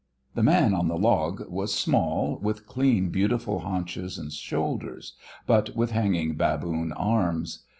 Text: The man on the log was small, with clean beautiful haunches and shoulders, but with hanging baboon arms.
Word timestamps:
The 0.33 0.41
man 0.41 0.73
on 0.73 0.87
the 0.87 0.97
log 0.97 1.47
was 1.47 1.75
small, 1.77 2.39
with 2.39 2.65
clean 2.65 3.09
beautiful 3.11 3.59
haunches 3.59 4.17
and 4.17 4.33
shoulders, 4.33 5.13
but 5.45 5.75
with 5.75 5.91
hanging 5.91 6.35
baboon 6.35 6.91
arms. 6.93 7.67